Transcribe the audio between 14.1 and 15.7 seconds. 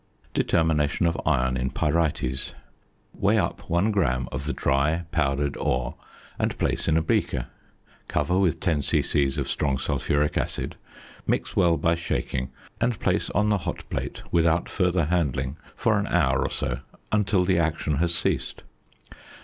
without further handling